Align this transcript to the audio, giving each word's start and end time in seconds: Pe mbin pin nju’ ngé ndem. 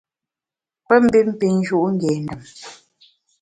Pe 0.85 0.95
mbin 1.03 1.29
pin 1.39 1.55
nju’ 1.57 1.79
ngé 1.93 2.11
ndem. 2.23 2.43